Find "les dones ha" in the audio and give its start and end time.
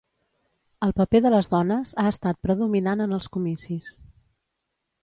1.35-2.07